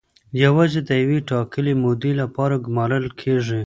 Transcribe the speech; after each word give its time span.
یوازې 0.43 0.79
د 0.89 0.89
یوې 1.03 1.19
ټاکلې 1.29 1.73
مودې 1.83 2.11
لپاره 2.21 2.55
ګومارل 2.65 3.05
کیږي. 3.19 3.59